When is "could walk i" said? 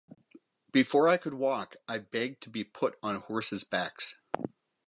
1.17-1.99